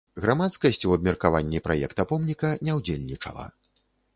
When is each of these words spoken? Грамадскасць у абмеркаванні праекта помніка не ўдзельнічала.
Грамадскасць 0.21 0.79
у 0.91 0.93
абмеркаванні 0.95 1.61
праекта 1.67 2.07
помніка 2.13 2.53
не 2.69 2.79
ўдзельнічала. 2.79 3.47